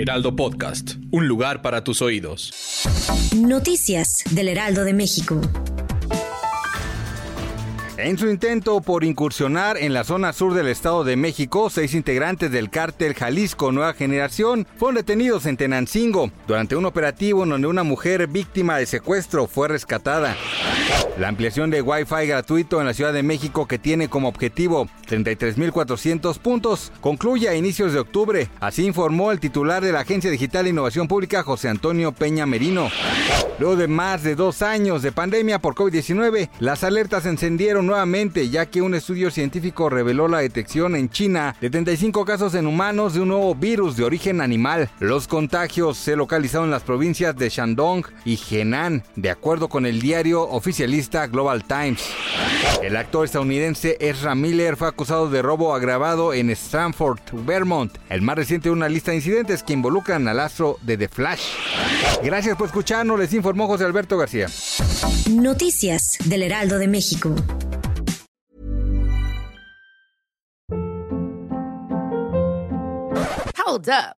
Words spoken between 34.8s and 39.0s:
de pandemia por COVID-19, las alertas se encendieron nuevamente ya que un